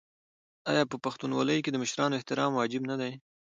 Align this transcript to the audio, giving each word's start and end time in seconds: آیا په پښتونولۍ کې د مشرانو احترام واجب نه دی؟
آیا 0.71 0.83
په 0.91 0.97
پښتونولۍ 1.03 1.59
کې 1.63 1.69
د 1.71 1.77
مشرانو 1.83 2.17
احترام 2.17 2.51
واجب 2.55 2.81
نه 2.91 2.95
دی؟ 3.01 3.11